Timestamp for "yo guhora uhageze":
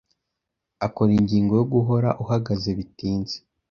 1.59-2.69